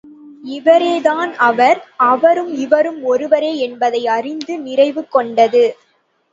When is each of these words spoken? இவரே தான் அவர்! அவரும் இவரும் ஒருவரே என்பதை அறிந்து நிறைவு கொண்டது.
இவரே 0.49 0.93
தான் 1.01 1.31
அவர்! 1.39 1.79
அவரும் 2.07 2.51
இவரும் 2.57 2.99
ஒருவரே 3.05 3.53
என்பதை 3.67 4.03
அறிந்து 4.17 4.53
நிறைவு 4.59 5.03
கொண்டது. 5.09 5.65